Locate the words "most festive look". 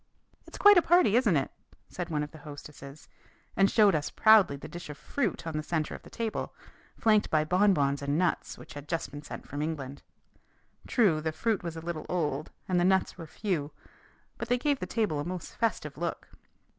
15.23-16.29